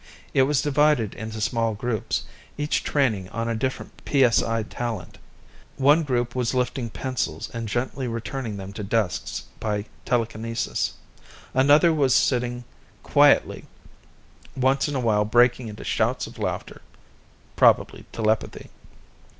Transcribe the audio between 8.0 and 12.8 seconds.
returning them to desks by telekinesis. Another was sitting